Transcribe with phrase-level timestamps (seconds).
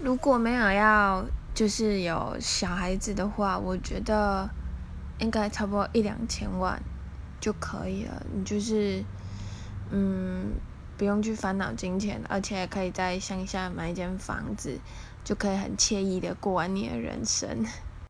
[0.00, 4.48] 如果没有要就是有小孩子的话我觉得
[5.18, 6.80] 应该差不多一两千万
[7.40, 9.04] 就可以了你就是
[9.90, 10.52] 嗯
[10.96, 14.78] 不用去烦恼金钱而且可以在乡下买一间房子
[15.24, 17.66] 就可以很惬意的过完你的人生。